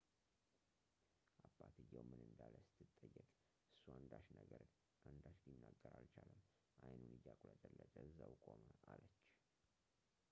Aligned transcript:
አባትየው 1.47 2.03
ምን 2.11 2.21
እንዳለ 2.27 2.53
ስትጠየቅ 2.69 3.27
እሱ 3.73 3.85
አንዳች 3.97 4.27
ሊናገር 5.49 5.91
አልቻለም 5.99 6.41
አይኑን 6.87 7.15
እያቁለጨለጨ 7.21 7.93
እዛው 8.09 8.33
ቆመ 8.47 8.67
አለች 8.95 9.21